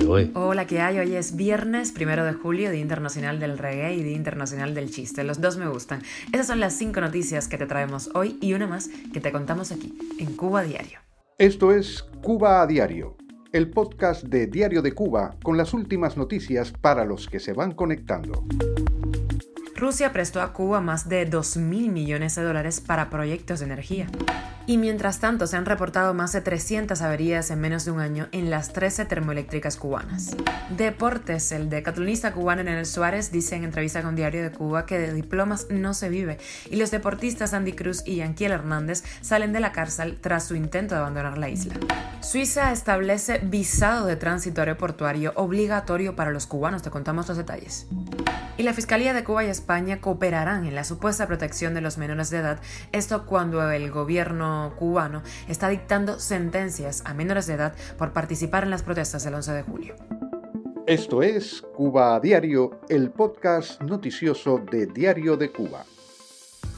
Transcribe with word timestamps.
hoy? 0.00 0.30
Hola, 0.34 0.66
¿qué 0.66 0.80
hay? 0.80 0.98
Hoy 0.98 1.14
es 1.14 1.36
viernes, 1.36 1.92
primero 1.92 2.24
de 2.24 2.32
julio, 2.32 2.70
Día 2.70 2.80
Internacional 2.80 3.38
del 3.38 3.58
Reggae 3.58 3.94
y 3.94 4.02
Día 4.02 4.16
Internacional 4.16 4.74
del 4.74 4.90
Chiste. 4.90 5.22
Los 5.22 5.40
dos 5.40 5.58
me 5.58 5.68
gustan. 5.68 6.02
Esas 6.32 6.46
son 6.46 6.60
las 6.60 6.72
cinco 6.74 7.00
noticias 7.00 7.46
que 7.46 7.58
te 7.58 7.66
traemos 7.66 8.10
hoy 8.14 8.38
y 8.40 8.54
una 8.54 8.66
más 8.66 8.88
que 9.12 9.20
te 9.20 9.32
contamos 9.32 9.70
aquí, 9.70 9.96
en 10.18 10.34
Cuba 10.34 10.62
Diario. 10.62 11.00
Esto 11.38 11.72
es 11.72 12.04
Cuba 12.22 12.62
a 12.62 12.66
Diario, 12.66 13.16
el 13.52 13.70
podcast 13.70 14.24
de 14.24 14.46
Diario 14.46 14.80
de 14.80 14.92
Cuba 14.92 15.36
con 15.42 15.56
las 15.56 15.74
últimas 15.74 16.16
noticias 16.16 16.72
para 16.72 17.04
los 17.04 17.28
que 17.28 17.40
se 17.40 17.52
van 17.52 17.72
conectando. 17.72 18.46
Rusia 19.76 20.12
prestó 20.12 20.40
a 20.40 20.52
Cuba 20.52 20.80
más 20.80 21.08
de 21.08 21.26
2 21.26 21.56
mil 21.58 21.90
millones 21.90 22.36
de 22.36 22.42
dólares 22.42 22.80
para 22.80 23.10
proyectos 23.10 23.60
de 23.60 23.66
energía. 23.66 24.06
Y 24.66 24.78
mientras 24.78 25.18
tanto 25.18 25.46
se 25.46 25.56
han 25.56 25.66
reportado 25.66 26.14
más 26.14 26.32
de 26.32 26.40
300 26.40 27.02
averías 27.02 27.50
en 27.50 27.60
menos 27.60 27.84
de 27.84 27.90
un 27.90 28.00
año 28.00 28.28
en 28.32 28.48
las 28.48 28.72
13 28.72 29.04
termoeléctricas 29.06 29.76
cubanas. 29.76 30.36
Deportes, 30.76 31.50
el 31.52 31.68
decatlonista 31.68 32.32
cubano 32.32 32.62
Nenel 32.62 32.86
Suárez 32.86 33.32
dice 33.32 33.56
en 33.56 33.64
entrevista 33.64 34.02
con 34.02 34.14
Diario 34.14 34.42
de 34.42 34.52
Cuba 34.52 34.86
que 34.86 34.98
de 34.98 35.12
diplomas 35.12 35.66
no 35.68 35.94
se 35.94 36.08
vive 36.08 36.38
y 36.70 36.76
los 36.76 36.90
deportistas 36.90 37.54
Andy 37.54 37.72
Cruz 37.72 38.02
y 38.06 38.16
Yanquiel 38.16 38.52
Hernández 38.52 39.02
salen 39.20 39.52
de 39.52 39.60
la 39.60 39.72
cárcel 39.72 40.18
tras 40.20 40.44
su 40.44 40.54
intento 40.54 40.94
de 40.94 41.00
abandonar 41.00 41.38
la 41.38 41.48
isla. 41.48 41.74
Suiza 42.20 42.72
establece 42.72 43.38
visado 43.38 44.06
de 44.06 44.16
tránsito 44.16 44.60
aeroportuario 44.60 45.32
obligatorio 45.34 46.14
para 46.14 46.30
los 46.30 46.46
cubanos, 46.46 46.82
te 46.82 46.90
contamos 46.90 47.26
los 47.28 47.36
detalles. 47.36 47.86
Y 48.58 48.64
la 48.64 48.74
Fiscalía 48.74 49.14
de 49.14 49.24
Cuba 49.24 49.44
y 49.44 49.48
España 49.48 50.00
cooperarán 50.00 50.66
en 50.66 50.74
la 50.74 50.84
supuesta 50.84 51.26
protección 51.26 51.72
de 51.72 51.80
los 51.80 51.96
menores 51.96 52.28
de 52.28 52.38
edad, 52.38 52.60
esto 52.92 53.24
cuando 53.24 53.70
el 53.70 53.90
gobierno 53.90 54.74
cubano 54.78 55.22
está 55.48 55.68
dictando 55.68 56.18
sentencias 56.18 57.02
a 57.06 57.14
menores 57.14 57.46
de 57.46 57.54
edad 57.54 57.74
por 57.96 58.12
participar 58.12 58.64
en 58.64 58.70
las 58.70 58.82
protestas 58.82 59.24
del 59.24 59.34
11 59.34 59.52
de 59.52 59.62
julio. 59.62 59.94
Esto 60.86 61.22
es 61.22 61.62
Cuba 61.74 62.20
Diario, 62.20 62.80
el 62.88 63.10
podcast 63.10 63.80
noticioso 63.80 64.58
de 64.70 64.86
Diario 64.86 65.36
de 65.36 65.50
Cuba. 65.50 65.84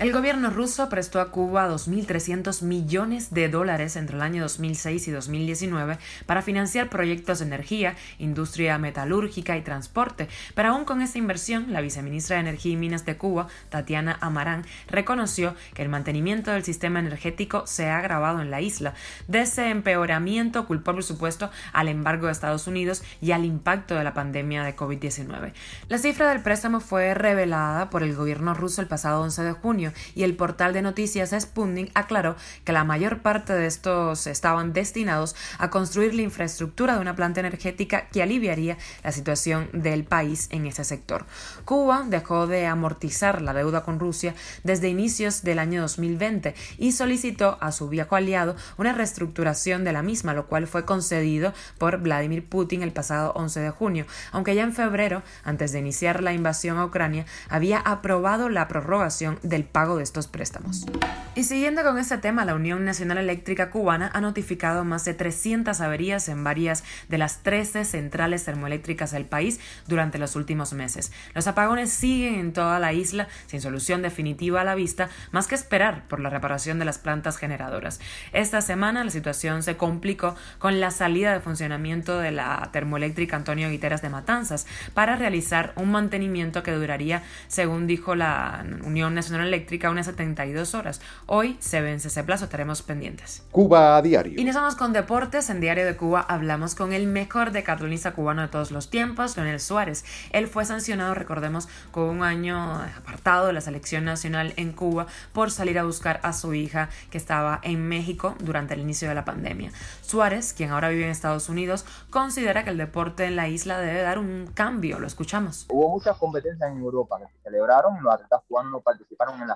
El 0.01 0.13
gobierno 0.13 0.51
ruso 0.51 0.89
prestó 0.89 1.21
a 1.21 1.31
Cuba 1.31 1.69
2.300 1.69 2.63
millones 2.63 3.33
de 3.33 3.49
dólares 3.49 3.95
entre 3.95 4.17
el 4.17 4.23
año 4.23 4.43
2006 4.43 5.07
y 5.07 5.11
2019 5.13 5.99
para 6.27 6.43
financiar 6.43 6.91
proyectos 6.91 7.39
de 7.39 7.45
energía, 7.45 7.95
industria 8.19 8.77
metalúrgica 8.77 9.57
y 9.57 9.63
transporte, 9.63 10.29
pero 10.57 10.71
aún 10.71 10.85
con 10.85 11.01
esta 11.01 11.19
inversión, 11.19 11.73
la 11.73 11.81
viceministra 11.81 12.35
de 12.35 12.41
Energía 12.41 12.73
y 12.73 12.77
Minas 12.77 13.07
de 13.07 13.17
Cuba, 13.17 13.47
Tatiana 13.69 14.19
Amarán, 14.21 14.65
reconoció 14.89 15.55
que 15.75 15.83
el 15.83 15.89
mantenimiento 15.89 16.51
del 16.51 16.65
sistema 16.65 16.99
energético 16.99 17.65
se 17.69 17.89
ha 17.89 17.99
agravado 17.99 18.43
en 18.43 18.51
la 18.51 18.61
isla. 18.61 18.95
De 19.29 19.43
ese 19.43 19.71
empeoramiento 19.71 20.67
culpó, 20.67 20.93
por 20.93 21.05
supuesto, 21.05 21.51
al 21.73 21.87
embargo 21.87 22.27
de 22.27 22.33
Estados 22.33 22.67
Unidos 22.67 23.05
y 23.21 23.31
al 23.31 23.45
impacto 23.45 23.95
de 23.95 24.03
la 24.03 24.13
pandemia 24.13 24.65
de 24.65 24.75
COVID-19. 24.75 25.53
La 25.89 25.99
cifra 25.99 26.31
del 26.31 26.43
préstamo 26.43 26.81
fue 26.81 27.15
revelada 27.15 27.91
por 27.91 28.03
el 28.03 28.17
gobierno 28.17 28.55
ruso 28.55 28.81
el 28.81 28.89
pasado 28.89 29.23
11 29.23 29.43
de 29.45 29.53
junio 29.53 29.84
y 30.15 30.23
el 30.23 30.37
portal 30.37 30.73
de 30.73 30.83
noticias 30.83 31.35
Sputnik 31.39 31.91
aclaró 31.95 32.37
que 32.65 32.73
la 32.73 32.85
mayor 32.85 33.21
parte 33.21 33.53
de 33.53 33.67
estos 33.67 34.27
estaban 34.27 34.73
destinados 34.73 35.35
a 35.59 35.71
construir 35.71 36.15
la 36.15 36.23
infraestructura 36.23 36.95
de 36.95 37.01
una 37.01 37.17
planta 37.17 37.41
energética 37.41 38.09
que 38.09 38.23
aliviaría 38.23 38.79
la 39.03 39.13
situación 39.13 39.69
del 39.73 40.05
país 40.05 40.49
en 40.51 40.67
ese 40.67 40.85
sector. 40.85 41.27
Cuba 41.65 42.05
dejó 42.07 42.47
de 42.47 42.67
amortizar 42.67 43.43
la 43.43 43.53
deuda 43.53 43.83
con 43.83 43.99
Rusia 43.99 44.35
desde 44.63 44.89
inicios 44.89 45.43
del 45.43 45.59
año 45.59 45.83
2020 45.83 46.55
y 46.79 46.93
solicitó 46.93 47.59
a 47.61 47.73
su 47.73 47.89
viejo 47.89 48.17
aliado 48.17 48.57
una 48.77 48.93
reestructuración 48.93 49.85
de 49.85 49.93
la 49.93 50.03
misma, 50.03 50.35
lo 50.35 50.47
cual 50.47 50.67
fue 50.67 50.85
concedido 50.85 51.53
por 51.79 51.99
Vladimir 51.99 52.47
Putin 52.47 52.83
el 52.83 52.93
pasado 52.93 53.33
11 53.35 53.61
de 53.61 53.71
junio, 53.71 54.07
aunque 54.33 54.55
ya 54.55 54.63
en 54.63 54.73
febrero, 54.73 55.23
antes 55.45 55.73
de 55.73 55.81
iniciar 55.81 56.23
la 56.23 56.33
invasión 56.33 56.79
a 56.79 56.85
Ucrania, 56.85 57.27
había 57.49 57.79
aprobado 57.79 58.49
la 58.49 58.69
prorrogación 58.69 59.39
del 59.43 59.65
pago 59.75 59.97
de 59.97 60.05
estos 60.05 60.29
préstamos. 60.29 60.87
Y 61.35 61.43
siguiendo 61.43 61.83
con 61.83 61.99
este 61.99 62.17
tema, 62.19 62.45
la 62.45 62.55
Unión 62.55 62.85
Nacional 62.85 63.19
Eléctrica 63.19 63.71
Cubana 63.71 64.09
ha 64.15 64.21
notificado 64.21 64.85
más 64.85 65.05
de 65.05 65.15
300 65.15 65.81
averías 65.81 66.29
en 66.29 66.45
varias 66.45 66.85
de 67.09 67.19
las 67.19 67.43
13 67.43 67.85
centrales 67.85 68.45
termoeléctricas 68.45 69.11
del 69.11 69.25
país 69.25 69.59
durante 69.89 70.19
los 70.19 70.37
últimos 70.37 70.73
meses. 70.75 71.11
Los 71.35 71.49
apagones 71.49 71.91
siguen 71.91 72.37
en 72.37 72.53
toda 72.53 72.79
la 72.79 72.93
isla 72.93 73.27
sin 73.49 73.61
solución 73.61 74.01
definitiva 74.01 74.61
a 74.61 74.65
la 74.65 74.77
vista, 74.77 75.09
más 75.33 75.49
que 75.49 75.57
esperar 75.57 76.07
por 76.07 76.21
la 76.21 76.31
reparación 76.31 76.79
de 76.79 76.85
las 76.85 76.99
plantas 76.99 77.37
generadoras. 77.37 77.99
Esta 78.33 78.61
semana 78.61 79.03
la 79.03 79.11
situación 79.11 79.65
se 79.65 79.77
complicó 79.77 80.37
con 80.61 80.79
la 80.79 80.93
salida 80.93 81.33
de 81.33 81.41
funcionamiento 81.41 82.21
de 82.21 82.31
la 82.31 82.69
termoeléctrica 82.73 83.35
Antonio 83.35 83.69
Guiteras 83.69 84.03
de 84.03 84.09
Matanzas 84.09 84.69
para 84.95 85.17
realizar 85.17 85.73
un 85.75 85.91
mantenimiento 85.91 86.63
que 86.63 86.71
duraría, 86.71 87.25
según 87.49 87.89
dijo 87.89 88.15
la 88.15 88.65
Unión 88.85 89.17
Nacional 89.17 89.49
Eléctrica, 89.49 89.64
unas 89.91 90.07
72 90.07 90.75
horas. 90.75 91.01
Hoy 91.27 91.57
se 91.61 91.81
vence 91.81 92.09
ese 92.09 92.25
plazo, 92.25 92.45
estaremos 92.45 92.83
pendientes. 92.83 93.43
Cuba 93.51 93.97
a 93.97 94.03
diario. 94.03 94.41
Y 94.41 94.45
nos 94.45 94.55
vamos 94.55 94.77
con 94.77 94.93
deportes. 94.93 95.51
En 95.51 95.61
Diario 95.61 95.85
de 95.85 95.97
Cuba 95.97 96.21
hablamos 96.21 96.75
con 96.75 96.93
el 96.93 97.07
mejor 97.07 97.51
decatlonista 97.51 98.13
cubano 98.13 98.43
de 98.43 98.49
todos 98.49 98.71
los 98.71 98.91
tiempos, 98.91 99.37
Leonel 99.37 99.61
Suárez. 99.61 100.05
Él 100.33 100.47
fue 100.49 100.65
sancionado, 100.65 101.15
recordemos, 101.15 101.69
con 101.91 102.05
un 102.05 102.23
año 102.23 102.81
apartado 102.99 103.47
de 103.47 103.53
la 103.53 103.61
selección 103.61 104.05
nacional 104.05 104.53
en 104.57 104.73
Cuba 104.73 105.07
por 105.33 105.51
salir 105.51 105.79
a 105.79 105.85
buscar 105.85 106.21
a 106.23 106.33
su 106.33 106.55
hija 106.55 106.89
que 107.11 107.19
estaba 107.19 107.61
en 107.63 107.89
México 107.89 108.35
durante 108.41 108.75
el 108.75 108.81
inicio 108.81 109.09
de 109.09 109.15
la 109.15 109.25
pandemia. 109.25 109.71
Suárez, 110.03 110.53
quien 110.53 110.71
ahora 110.71 110.89
vive 110.89 111.05
en 111.05 111.11
Estados 111.11 111.49
Unidos, 111.49 111.85
considera 112.11 112.65
que 112.65 112.71
el 112.71 112.79
deporte 112.79 113.25
en 113.25 113.37
la 113.37 113.49
isla 113.49 113.79
debe 113.79 114.03
dar 114.03 114.19
un 114.19 114.51
cambio. 114.55 114.99
Lo 114.99 115.07
escuchamos. 115.07 115.67
Hubo 115.69 115.91
muchas 115.91 116.17
competencias 116.19 116.71
en 116.71 116.79
Europa 116.79 117.19
que 117.19 117.27
se 117.27 117.43
celebraron, 117.43 118.03
los 118.03 118.15
atletas 118.15 118.43
cubanos 118.49 118.83
participaron 118.83 119.41
en 119.41 119.49
la 119.49 119.54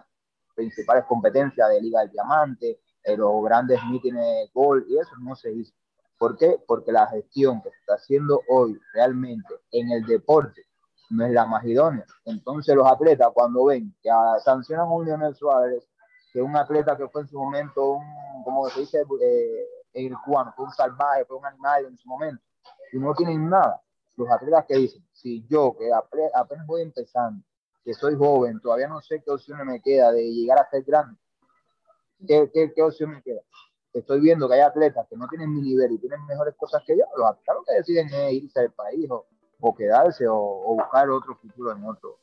principales 0.59 1.05
competencias 1.05 1.69
de 1.69 1.81
Liga 1.81 2.01
del 2.01 2.11
Diamante, 2.11 2.81
los 3.17 3.45
grandes 3.45 3.81
mítines 3.85 4.51
gol 4.53 4.85
y 4.89 4.99
eso 4.99 5.13
no 5.21 5.37
se 5.37 5.53
hizo. 5.53 5.73
¿Por 6.19 6.37
qué? 6.37 6.57
Porque 6.67 6.91
la 6.91 7.07
gestión 7.07 7.63
que 7.63 7.71
se 7.71 7.77
está 7.77 7.95
haciendo 7.95 8.43
hoy 8.49 8.77
realmente 8.93 9.55
en 9.71 9.93
el 9.93 10.05
deporte 10.05 10.67
no 11.11 11.25
es 11.25 11.33
la 11.33 11.47
más 11.47 11.65
idónea. 11.65 12.05
Entonces 12.25 12.75
los 12.75 12.87
atletas 12.87 13.29
cuando 13.33 13.67
ven 13.67 13.95
que 14.03 14.11
sancionan 14.45 14.87
a 14.87 14.91
un 14.91 15.07
Lionel 15.07 15.35
Suárez, 15.37 15.89
que 16.33 16.43
un 16.43 16.57
atleta 16.57 16.97
que 16.97 17.09
fue 17.09 17.23
en 17.23 17.29
su 17.29 17.39
momento 17.39 17.93
un, 17.93 18.43
como 18.43 18.69
se 18.69 18.81
dice 18.81 18.99
eh, 19.23 19.65
el 19.93 20.15
cubano, 20.25 20.53
fue 20.57 20.67
un 20.67 20.73
salvaje, 20.73 21.25
fue 21.25 21.37
un 21.37 21.47
animal 21.47 21.87
en 21.87 21.97
su 21.97 22.09
momento, 22.09 22.43
y 22.93 22.99
no 22.99 23.15
tienen 23.15 23.49
nada. 23.49 23.81
Los 24.17 24.29
atletas 24.29 24.65
que 24.67 24.77
dicen, 24.77 25.07
si 25.13 25.47
yo 25.49 25.77
que 25.79 25.89
apenas 25.93 26.67
voy 26.67 26.83
empezando, 26.83 27.43
que 27.89 27.95
soy 27.95 28.17
joven, 28.17 28.61
todavía 28.61 28.87
no 28.87 29.01
sé 29.01 29.23
qué 29.25 29.31
opción 29.31 29.67
me 29.67 29.81
queda 29.81 30.13
de 30.13 30.31
llegar 30.31 30.59
a 30.59 30.69
ser 30.69 30.83
grande. 30.83 31.19
¿Qué, 32.27 32.71
qué, 32.77 32.83
opción 32.83 33.13
me 33.13 33.23
queda? 33.23 33.41
Estoy 33.95 34.21
viendo 34.21 34.47
que 34.47 34.57
hay 34.57 34.61
atletas 34.61 35.07
que 35.09 35.17
no 35.17 35.27
tienen 35.27 35.55
mi 35.55 35.63
nivel 35.63 35.93
y 35.93 35.99
tienen 35.99 36.23
mejores 36.27 36.55
cosas 36.55 36.83
que 36.87 36.99
yo. 36.99 37.05
Los 37.17 37.31
atletas 37.31 37.57
que 37.67 37.75
deciden 37.77 38.09
es 38.09 38.33
irse 38.35 38.61
del 38.61 38.73
país 38.73 39.11
o, 39.11 39.25
o 39.61 39.75
quedarse 39.75 40.27
o 40.29 40.75
buscar 40.77 41.09
otro 41.09 41.35
futuro 41.37 41.73
en 41.73 41.83
otro, 41.83 42.19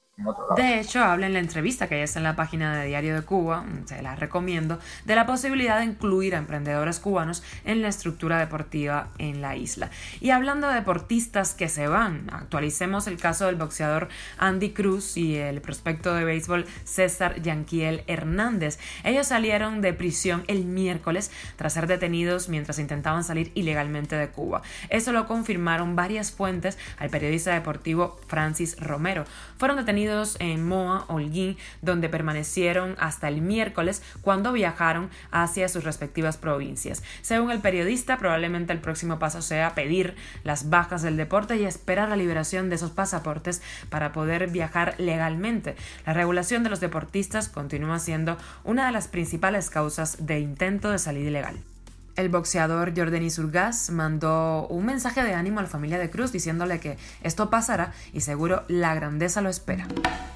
de 0.56 0.80
hecho, 0.80 1.04
habla 1.04 1.28
en 1.28 1.34
la 1.34 1.40
entrevista 1.40 1.90
que 1.90 1.98
ya 1.98 2.06
está 2.06 2.20
en 2.20 2.24
la 2.24 2.38
página 2.38 2.80
de 2.80 2.88
Diario 2.88 3.16
de 3.16 3.24
Cuba, 3.24 3.64
mm, 3.64 3.86
se 3.86 4.02
la 4.02 4.16
recomiendo, 4.16 4.80
de 5.04 5.14
la 5.14 5.26
posibilidad 5.26 5.80
de 5.80 5.86
incluir 5.86 6.36
a 6.36 6.38
emprendedores 6.38 7.02
cubanos 7.02 7.44
en 7.66 7.82
la 7.82 7.90
estructura 7.90 8.40
deportiva 8.40 9.10
en 9.18 9.42
la 9.42 9.58
isla. 9.58 9.90
Y 10.22 10.30
hablando 10.30 10.70
de 10.70 10.76
deportistas 10.76 11.54
que 11.54 11.68
se 11.68 11.88
van, 11.88 12.30
actualicemos 12.32 13.08
el 13.08 13.18
caso 13.18 13.48
del 13.48 13.58
boxeador 13.58 14.08
Andy 14.38 14.70
Cruz 14.72 15.18
y 15.18 15.36
el 15.36 15.60
prospecto 15.60 16.14
de 16.14 16.24
béisbol 16.24 16.66
César 16.86 17.42
Yanquiel 17.42 18.06
Hernández. 18.08 18.80
Ellos 19.04 19.28
salieron 19.28 19.82
de 19.82 19.92
prisión 19.92 20.46
el 20.48 20.64
miércoles 20.64 21.30
tras 21.58 21.74
ser 21.74 21.88
detenidos 21.88 22.48
mientras 22.48 22.80
intentaban 22.80 23.26
salir 23.26 23.52
ilegalmente 23.54 24.16
de 24.16 24.30
Cuba. 24.30 24.62
Eso 24.90 25.12
lo 25.12 25.28
confirmaron 25.28 25.98
varias 25.98 26.32
fuentes 26.32 26.78
al 27.00 27.10
periodista 27.10 27.54
deportivo 27.54 28.18
Francis 28.28 28.80
Romero. 28.80 29.26
Fueron 29.58 29.76
detenidos 29.76 30.05
en 30.40 30.68
Moa, 30.68 31.06
Holguín, 31.08 31.58
donde 31.82 32.10
permanecieron 32.10 32.96
hasta 33.00 33.28
el 33.28 33.42
miércoles 33.42 34.04
cuando 34.22 34.54
viajaron 34.54 35.10
hacia 35.32 35.68
sus 35.68 35.84
respectivas 35.84 36.38
provincias. 36.38 37.04
Según 37.22 37.52
el 37.52 37.60
periodista, 37.60 38.18
probablemente 38.18 38.74
el 38.74 38.80
próximo 38.80 39.20
paso 39.20 39.42
sea 39.42 39.76
pedir 39.76 40.16
las 40.44 40.70
bajas 40.70 41.02
del 41.02 41.18
deporte 41.18 41.58
y 41.58 41.66
esperar 41.66 42.10
la 42.10 42.16
liberación 42.16 42.70
de 42.70 42.76
esos 42.76 42.92
pasaportes 42.92 43.62
para 43.90 44.12
poder 44.12 44.48
viajar 44.50 44.96
legalmente. 44.98 45.76
La 46.06 46.14
regulación 46.14 46.64
de 46.64 46.70
los 46.70 46.80
deportistas 46.80 47.50
continúa 47.50 48.00
siendo 48.00 48.38
una 48.64 48.86
de 48.86 48.92
las 48.92 49.08
principales 49.08 49.70
causas 49.70 50.26
de 50.26 50.40
intento 50.40 50.92
de 50.92 51.00
salida 51.00 51.30
ilegal. 51.30 51.75
El 52.16 52.30
boxeador 52.30 52.94
Jordani 52.96 53.30
Surgas 53.30 53.90
mandó 53.90 54.68
un 54.68 54.86
mensaje 54.86 55.22
de 55.24 55.34
ánimo 55.34 55.60
a 55.60 55.64
la 55.64 55.68
familia 55.68 56.00
de 56.00 56.10
Cruz 56.10 56.32
diciéndole 56.32 56.80
que 56.80 56.98
esto 57.24 57.50
pasará 57.50 57.94
y 58.14 58.22
seguro 58.22 58.64
la 58.70 58.96
grandeza 58.96 59.42
lo 59.42 59.50
espera. 59.50 59.86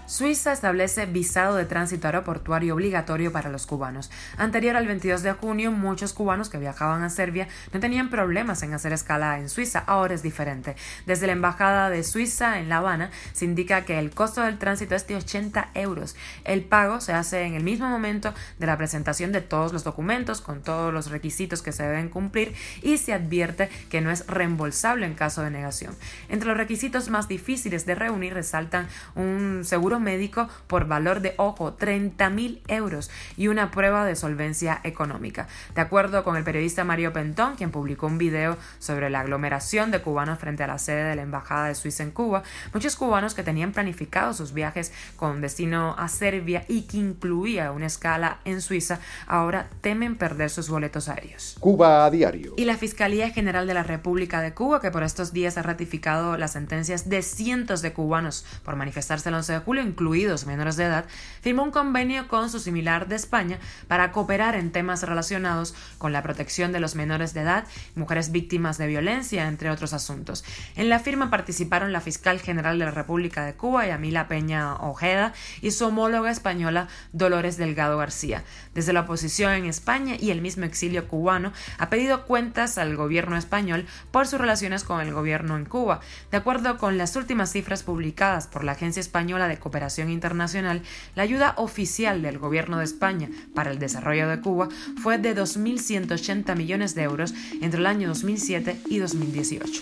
Suiza 0.10 0.54
establece 0.54 1.06
visado 1.06 1.56
de 1.56 1.66
tránsito 1.66 2.08
aeroportuario 2.08 2.74
obligatorio 2.74 3.32
para 3.32 3.52
los 3.52 3.68
cubanos. 3.68 4.10
Anterior 4.38 4.76
al 4.76 4.88
22 4.88 5.22
de 5.22 5.34
junio, 5.34 5.72
muchos 5.72 6.14
cubanos 6.14 6.50
que 6.50 6.58
viajaban 6.58 7.04
a 7.04 7.12
Serbia 7.12 7.48
no 7.74 7.80
tenían 7.80 8.10
problemas 8.10 8.64
en 8.64 8.74
hacer 8.74 8.92
escala 8.92 9.38
en 9.38 9.50
Suiza. 9.50 9.84
Ahora 9.86 10.16
es 10.16 10.24
diferente. 10.24 10.76
Desde 11.06 11.28
la 11.28 11.34
Embajada 11.34 11.92
de 11.92 12.04
Suiza 12.04 12.58
en 12.58 12.70
La 12.70 12.78
Habana 12.78 13.12
se 13.34 13.46
indica 13.46 13.86
que 13.86 14.00
el 14.00 14.10
costo 14.10 14.42
del 14.42 14.58
tránsito 14.58 14.96
es 14.96 15.06
de 15.06 15.16
80 15.16 15.70
euros. 15.76 16.16
El 16.44 16.64
pago 16.64 17.02
se 17.02 17.14
hace 17.14 17.44
en 17.44 17.54
el 17.54 17.62
mismo 17.62 17.88
momento 17.88 18.34
de 18.58 18.66
la 18.66 18.78
presentación 18.78 19.32
de 19.32 19.42
todos 19.42 19.74
los 19.74 19.84
documentos, 19.84 20.42
con 20.42 20.64
todos 20.64 20.92
los 20.92 21.12
requisitos 21.12 21.62
que 21.62 21.72
se 21.72 21.84
deben 21.84 22.10
cumplir 22.10 22.56
y 22.82 22.98
se 22.98 23.14
advierte 23.14 23.70
que 23.92 24.02
no 24.02 24.10
es 24.10 24.26
reembolsable 24.26 25.06
en 25.06 25.14
caso 25.14 25.44
de 25.44 25.52
negación. 25.52 25.96
Entre 26.30 26.48
los 26.48 26.58
requisitos 26.58 27.12
más 27.12 27.28
difíciles 27.28 27.86
de 27.86 27.94
reunir 27.94 28.34
resaltan 28.34 28.88
un 29.14 29.62
seguro 29.66 29.99
médico 30.00 30.48
por 30.68 30.88
valor 30.88 31.22
de, 31.22 31.34
ojo, 31.38 31.74
30 31.74 32.30
mil 32.30 32.62
euros 32.68 33.10
y 33.38 33.48
una 33.48 33.72
prueba 33.72 34.06
de 34.06 34.16
solvencia 34.16 34.80
económica. 34.84 35.48
De 35.75 35.81
acuerdo 35.81 36.24
con 36.24 36.38
el 36.38 36.44
periodista 36.44 36.84
Mario 36.84 37.13
Pentón, 37.13 37.56
quien 37.56 37.72
publicó 37.72 38.07
un 38.07 38.18
video 38.18 38.57
sobre 38.80 39.10
la 39.10 39.22
aglomeración 39.22 39.92
de 39.92 40.01
cubanos 40.01 40.40
frente 40.40 40.63
a 40.63 40.68
la 40.68 40.78
sede 40.78 41.04
de 41.04 41.16
la 41.16 41.22
Embajada 41.22 41.68
de 41.68 41.75
Suiza 41.75 42.04
en 42.04 42.12
Cuba, 42.12 42.44
muchos 42.74 42.96
cubanos 42.96 43.34
que 43.34 43.44
tenían 43.44 43.72
planificado 43.72 44.34
sus 44.34 44.54
viajes 44.54 44.92
con 45.16 45.42
destino 45.42 45.96
a 45.98 46.07
Serbia 46.07 46.66
y 46.68 46.84
que 46.84 46.98
incluía 46.98 47.72
una 47.72 47.86
escala 47.86 48.40
en 48.45 48.62
Suiza, 48.62 49.00
ahora 49.28 49.69
temen 49.81 50.16
perder 50.16 50.50
sus 50.50 50.69
boletos 50.69 51.10
aéreos. 51.10 51.57
Cuba 51.60 52.06
a 52.06 52.12
diario. 52.12 52.54
Y 52.57 52.66
la 52.66 52.78
Fiscalía 52.78 53.30
General 53.30 53.68
de 53.68 53.74
la 53.74 53.84
República 53.84 54.42
de 54.42 54.54
Cuba, 54.54 54.81
que 54.81 54.92
por 54.92 55.04
estos 55.04 55.34
días 55.34 55.57
ha 55.57 55.62
ratificado 55.62 56.38
las 56.38 56.54
sentencias 56.54 57.10
de 57.10 57.22
cientos 57.22 57.81
de 57.81 57.94
cubanos 57.94 58.45
por 58.63 58.75
manifestarse 58.75 59.30
el 59.30 59.36
11 59.36 59.54
de 59.54 59.60
julio, 59.60 59.84
incluidos 59.90 60.46
menores 60.46 60.76
de 60.78 60.86
edad, 60.86 61.06
firmó 61.42 61.64
un 61.64 61.72
convenio 61.72 62.28
con 62.28 62.50
su 62.50 62.60
similar 62.60 63.08
de 63.08 63.16
España 63.16 63.60
para 63.88 64.12
cooperar 64.12 64.56
en 64.56 64.72
temas 64.72 65.04
relacionados 65.04 65.74
con 65.98 66.14
la 66.14 66.24
protección 66.24 66.72
de 66.72 66.80
los 66.80 66.96
menores 66.96 67.34
de 67.34 67.42
edad, 67.42 67.66
mujeres 67.96 68.32
víctimas 68.32 68.78
de 68.78 68.88
violencia, 68.88 69.48
entre 69.48 69.70
otros 69.70 69.94
asuntos. 69.94 70.44
En 70.76 70.90
la 70.90 71.00
firma 71.00 71.30
participaron 71.30 71.92
la 71.92 72.02
fiscal 72.02 72.40
general 72.40 72.80
de 72.80 72.86
la 72.86 72.92
República 72.92 73.46
de 73.46 73.56
Cuba, 73.56 73.88
Yamila 73.88 74.28
Peña 74.28 74.76
Ojeda, 74.76 75.34
y 75.62 75.72
su 75.72 75.86
homóloga 75.86 76.32
española, 76.32 76.88
Dolores 77.12 77.58
Delgado 77.58 77.98
García. 77.98 78.44
Desde 78.74 78.94
la 78.94 79.02
oposición 79.02 79.54
en 79.54 79.66
España 79.66 80.16
y 80.20 80.32
el 80.32 80.42
mismo 80.42 80.66
exilio 80.66 81.08
cubano 81.08 81.52
ha 81.78 81.90
pedido 81.90 82.26
cuentas 82.26 82.78
al 82.78 82.96
gobierno 82.96 83.38
español 83.38 83.88
por 84.12 84.28
sus 84.28 84.40
relaciones 84.40 84.84
con 84.84 85.02
el 85.02 85.14
gobierno 85.14 85.58
en 85.58 85.66
Cuba. 85.66 86.02
De 86.32 86.38
acuerdo 86.38 86.78
con 86.78 86.98
las 86.98 87.16
últimas 87.16 87.52
cifras 87.52 87.84
publicadas 87.84 88.48
por 88.48 88.64
la 88.64 88.74
Agencia 88.74 89.00
Española 89.00 89.48
de 89.48 89.58
Cooperación 89.58 89.79
Internacional, 90.10 90.81
la 91.16 91.24
ayuda 91.24 91.54
oficial 91.58 92.22
del 92.22 92.38
Gobierno 92.38 92.78
de 92.78 92.84
España 92.84 93.30
para 93.54 93.72
el 93.72 93.80
desarrollo 93.80 94.28
de 94.28 94.42
Cuba 94.42 94.70
fue 95.02 95.18
de 95.18 95.36
2.180 95.36 96.56
millones 96.56 96.96
de 96.96 97.04
euros 97.04 97.34
entre 97.62 97.80
el 97.80 97.86
año 97.86 98.08
2007 98.10 98.81
y 98.88 99.00
2018. 99.00 99.81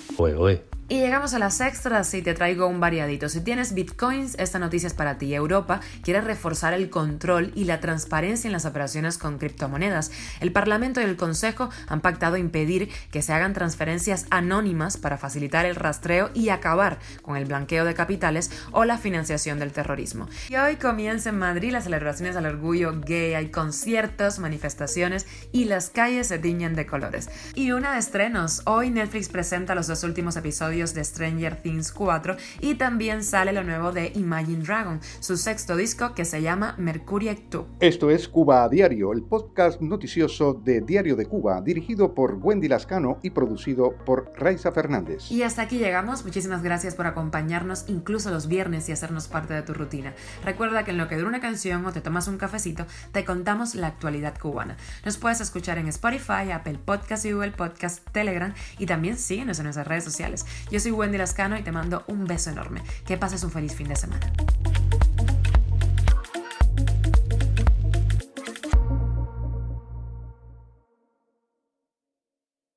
Y 0.89 1.01
llegamos 1.01 1.33
a 1.33 1.39
las 1.39 1.59
extras 1.59 2.13
y 2.13 2.21
te 2.21 2.33
traigo 2.33 2.65
un 2.65 2.79
variadito. 2.79 3.27
Si 3.27 3.41
tienes 3.41 3.73
bitcoins, 3.73 4.35
esta 4.39 4.57
noticia 4.57 4.87
es 4.87 4.93
para 4.93 5.17
ti. 5.17 5.35
Europa 5.35 5.81
quiere 6.01 6.21
reforzar 6.21 6.73
el 6.73 6.89
control 6.89 7.51
y 7.55 7.65
la 7.65 7.81
transparencia 7.81 8.47
en 8.47 8.53
las 8.53 8.65
operaciones 8.65 9.17
con 9.17 9.37
criptomonedas. 9.37 10.11
El 10.39 10.53
Parlamento 10.53 11.01
y 11.01 11.03
el 11.03 11.17
Consejo 11.17 11.69
han 11.89 11.99
pactado 11.99 12.37
impedir 12.37 12.89
que 13.11 13.21
se 13.21 13.33
hagan 13.33 13.51
transferencias 13.51 14.27
anónimas 14.29 14.95
para 14.95 15.17
facilitar 15.17 15.65
el 15.65 15.75
rastreo 15.75 16.29
y 16.33 16.47
acabar 16.49 16.99
con 17.21 17.35
el 17.35 17.43
blanqueo 17.43 17.83
de 17.83 17.93
capitales 17.93 18.49
o 18.71 18.85
la 18.85 18.97
financiación 18.97 19.59
del 19.59 19.73
terrorismo. 19.73 20.29
Y 20.47 20.55
hoy 20.55 20.77
comienza 20.77 21.31
en 21.31 21.37
Madrid 21.37 21.73
las 21.73 21.83
celebraciones 21.83 22.37
al 22.37 22.45
orgullo 22.45 23.01
gay. 23.01 23.33
Hay 23.33 23.49
conciertos, 23.51 24.39
manifestaciones 24.39 25.27
y 25.51 25.65
las 25.65 25.89
calles 25.89 26.27
se 26.27 26.39
tiñen 26.39 26.75
de 26.75 26.85
colores. 26.85 27.29
Y 27.55 27.73
una 27.73 27.91
de 27.91 27.99
estrenos. 27.99 28.61
Hoy 28.63 28.89
Netflix 28.89 29.27
presenta 29.27 29.75
los 29.75 29.87
dos 29.87 30.05
últimos 30.05 30.37
episodios 30.37 30.76
de 30.77 31.03
Stranger 31.03 31.59
Things 31.59 31.91
4 31.91 32.37
y 32.61 32.75
también 32.75 33.23
sale 33.23 33.51
lo 33.51 33.63
nuevo 33.63 33.91
de 33.91 34.11
Imagine 34.13 34.63
Dragon, 34.63 34.99
su 35.19 35.35
sexto 35.35 35.75
disco 35.75 36.13
que 36.13 36.23
se 36.23 36.43
llama 36.43 36.75
Mercury 36.77 37.47
2. 37.49 37.65
Esto 37.79 38.11
es 38.11 38.27
Cuba 38.27 38.63
a 38.63 38.69
Diario, 38.69 39.11
el 39.11 39.23
podcast 39.23 39.81
noticioso 39.81 40.53
de 40.53 40.81
Diario 40.81 41.15
de 41.15 41.25
Cuba, 41.25 41.61
dirigido 41.61 42.13
por 42.13 42.35
Wendy 42.35 42.67
Lascano 42.67 43.17
y 43.23 43.31
producido 43.31 43.95
por 44.05 44.31
Raiza 44.37 44.71
Fernández. 44.71 45.31
Y 45.31 45.41
hasta 45.41 45.63
aquí 45.63 45.79
llegamos. 45.79 46.23
Muchísimas 46.23 46.61
gracias 46.61 46.93
por 46.93 47.07
acompañarnos 47.07 47.85
incluso 47.87 48.29
los 48.29 48.47
viernes 48.47 48.87
y 48.87 48.91
hacernos 48.91 49.27
parte 49.27 49.55
de 49.55 49.63
tu 49.63 49.73
rutina. 49.73 50.13
Recuerda 50.45 50.83
que 50.83 50.91
en 50.91 50.97
lo 50.97 51.07
que 51.07 51.17
dura 51.17 51.29
una 51.29 51.41
canción 51.41 51.83
o 51.87 51.91
te 51.91 52.01
tomas 52.01 52.27
un 52.27 52.37
cafecito, 52.37 52.85
te 53.11 53.25
contamos 53.25 53.73
la 53.73 53.87
actualidad 53.87 54.37
cubana. 54.37 54.77
Nos 55.03 55.17
puedes 55.17 55.41
escuchar 55.41 55.79
en 55.79 55.87
Spotify, 55.87 56.51
Apple 56.53 56.77
Podcast 56.85 57.25
y 57.25 57.31
Google 57.31 57.51
Podcast, 57.51 58.07
Telegram 58.11 58.53
y 58.77 58.85
también 58.85 59.17
síguenos 59.17 59.57
en 59.59 59.63
nuestras 59.63 59.87
redes 59.87 60.03
sociales. 60.03 60.45
Yo 60.69 60.79
soy 60.79 60.91
Wendy 60.91 61.17
Lascano 61.17 61.57
y 61.57 61.63
te 61.63 61.71
mando 61.71 62.03
un 62.07 62.25
beso 62.25 62.49
enorme. 62.49 62.81
Que 63.05 63.17
pases 63.17 63.43
un 63.43 63.51
feliz 63.51 63.73
fin 63.73 63.87
de 63.87 63.95
semana. 63.95 64.31